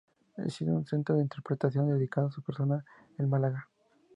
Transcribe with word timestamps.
Existe 0.37 0.63
un 0.71 0.83
centro 0.91 1.13
de 1.15 1.21
interpretación 1.21 1.87
dedicado 1.87 2.25
a 2.25 2.31
su 2.31 2.41
persona 2.41 2.83
en 3.19 3.29
Málaga. 3.29 3.69